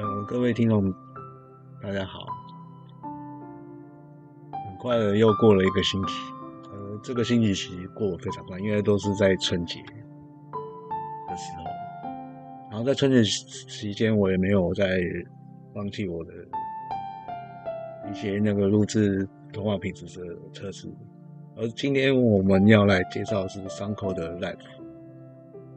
[0.00, 0.94] 嗯，各位听众，
[1.82, 2.24] 大家好。
[4.52, 6.14] 很快的又过了一个星期，
[6.72, 11.64] 呃，这个星期其实过得非常快，因为都是在春节的时候。
[12.70, 14.88] 然后在春节期间，我也没有在
[15.74, 16.32] 放弃我的
[18.08, 20.86] 一些那个录制通话品质的测试。
[21.56, 24.58] 而今天我们要来介绍的是伤口的 Life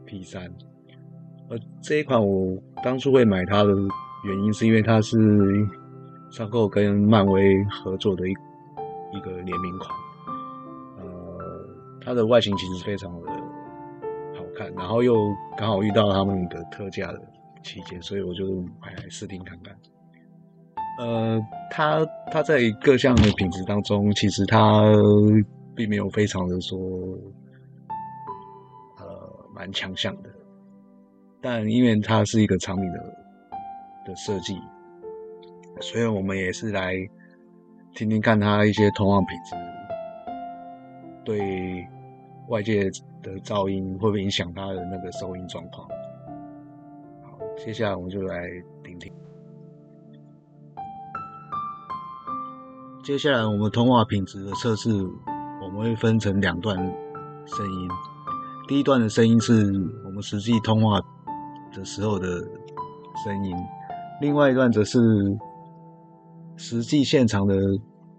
[0.06, 0.48] P 三。
[1.50, 3.74] 而这一款我当初会买它的
[4.24, 5.18] 原因，是因为它是
[6.30, 8.32] 上购跟漫威合作的一
[9.12, 9.90] 一个联名款。
[10.98, 11.66] 呃，
[12.00, 13.30] 它的外形其实非常的
[14.36, 15.16] 好看，然后又
[15.56, 17.20] 刚好遇到他们的特价的
[17.64, 19.76] 期间，所以我就买来试听看看。
[20.98, 24.84] 呃，它它在各项的品质当中，其实它
[25.74, 26.78] 并没有非常的说，
[28.98, 30.30] 呃，蛮强项的。
[31.40, 33.00] 但因为它是一个长柄的
[34.04, 34.58] 的设计，
[35.80, 36.94] 所以我们也是来
[37.94, 39.54] 听听看它一些通话品质
[41.24, 41.86] 对
[42.48, 42.84] 外界
[43.22, 45.88] 的噪音会不会影响它的那个收音状况。
[47.22, 48.48] 好，接下来我们就来
[48.82, 49.12] 听听。
[53.04, 54.90] 接下来我们通话品质的测试，
[55.62, 56.76] 我们会分成两段
[57.46, 57.88] 声音。
[58.68, 59.52] 第一段的声音是
[60.04, 61.00] 我们实际通话。
[61.74, 62.26] 的时候的
[63.24, 63.56] 声音，
[64.22, 65.00] 另外一段则是
[66.56, 67.56] 实际现场的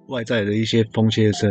[0.09, 1.50] 外在的一些风切声。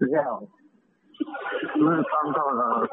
[0.00, 0.48] 大家好，是
[1.76, 2.88] 刚到了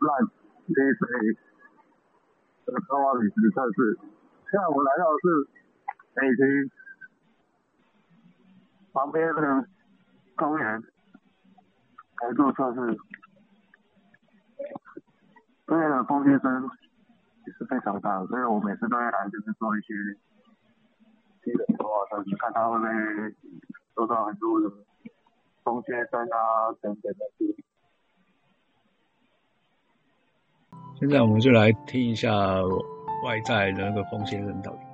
[0.00, 0.26] 烂
[0.66, 1.00] PC
[2.66, 3.98] 的超话品质测试。
[4.50, 5.48] 现在我们来到的是
[6.20, 6.70] 北京
[8.92, 9.66] 旁边的
[10.36, 10.82] 公园。
[12.22, 12.94] 来做测试，
[15.70, 16.68] 这边的风切声
[17.46, 19.94] 也是非常大，所以我每次都会来就是做一些
[21.44, 22.90] 基本的话测试，看他会不会
[23.94, 24.68] 收到很多的
[25.62, 27.20] 风切声啊等等的。
[30.98, 32.34] 现在我们就来听一下
[33.24, 34.89] 外在的那个风先生到底。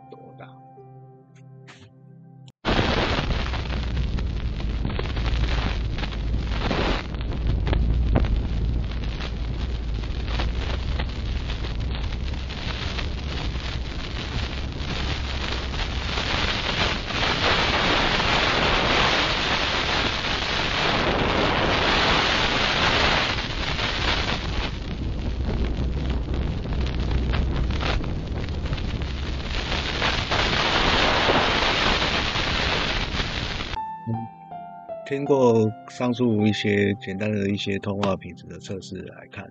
[35.07, 39.49] 经过上述一些简单的一些通话品质的测试来看，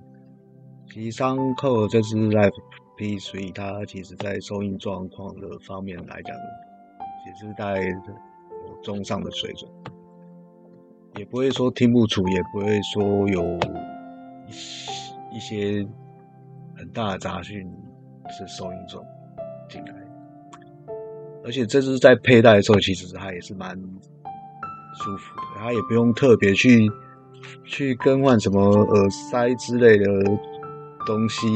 [0.92, 2.52] 其实商扣这支 Live
[2.98, 6.36] P 所以它其实在收音状况的方面来讲，
[7.26, 7.88] 也是在
[8.84, 9.72] 中上的水准，
[11.18, 13.58] 也不会说听不出，也不会说有
[15.34, 15.88] 一些
[16.76, 17.66] 很大的杂讯
[18.28, 19.02] 是收音中
[19.70, 19.94] 进来，
[21.46, 23.82] 而且这支在佩戴的时候，其实它也是蛮。
[25.04, 26.90] 舒服的，他也不用特别去
[27.64, 30.06] 去更换什么耳塞之类的
[31.06, 31.48] 东西，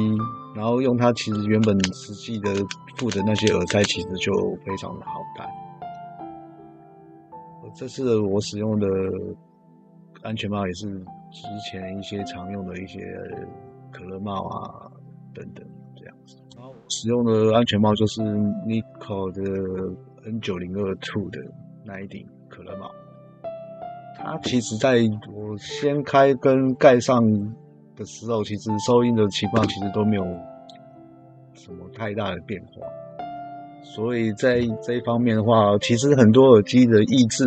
[0.56, 2.54] 然后用它其实原本实际的
[2.98, 4.34] 附的那些耳塞，其实就
[4.66, 5.46] 非常的好戴。
[7.76, 8.88] 这次我使用的
[10.24, 10.88] 安全帽也是
[11.32, 13.00] 之前一些常用的一些
[13.92, 14.92] 可乐帽啊
[15.34, 15.64] 等等
[15.96, 16.36] 这样子。
[16.58, 19.96] 然后使用的安全帽就是 Nico 的
[20.26, 21.40] N 九零二 Two 的
[21.86, 22.92] 那一顶可乐帽。
[24.22, 24.98] 它其实在
[25.34, 27.24] 我掀开跟盖上
[27.96, 30.24] 的时候，其实收音的情况其实都没有
[31.54, 32.86] 什么太大的变化，
[33.82, 37.46] 所以在这一方面的话，其实很多耳机的抑制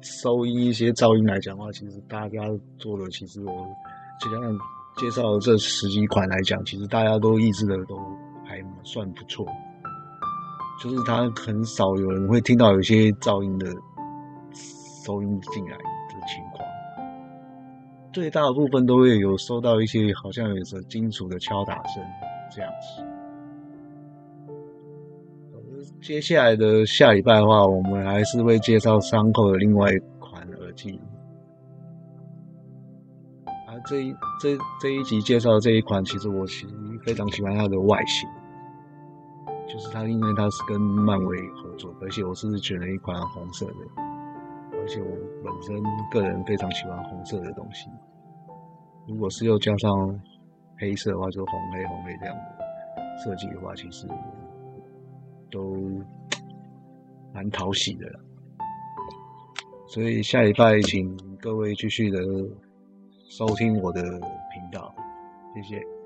[0.00, 2.38] 收音一些噪音来讲的话，其实大家
[2.78, 3.52] 做的，其实我
[4.20, 4.58] 实际上
[4.96, 7.96] 介绍这十几款来讲，其实大家都抑制的都
[8.44, 9.44] 还算不错，
[10.82, 13.66] 就是它很少有人会听到有些噪音的
[15.04, 15.76] 收音进来。
[18.12, 22.02] 最大的部分都会有收到一些好像有着金属的敲打声
[22.50, 23.02] 这样子。
[26.00, 31.00] 接下来的下礼拜的话，我们还是会介绍伤口的另外一款耳机。
[33.46, 36.74] 啊，这一这这一集介绍的这一款，其实我其实
[37.04, 38.28] 非常喜欢它的外形，
[39.66, 44.01] 就是它因为它是跟漫威合作，而且我是选了一款红色的。
[44.82, 45.08] 而且我
[45.44, 45.80] 本身
[46.10, 47.88] 个人非常喜欢红色的东西，
[49.06, 50.20] 如果是又加上
[50.76, 54.08] 黑色的话就红黑红黑这样的设计的话，其实
[55.52, 55.76] 都
[57.32, 58.06] 蛮讨喜的。
[59.86, 62.18] 所以下礼拜请各位继续的
[63.30, 64.92] 收听我的频道，
[65.54, 66.01] 谢谢。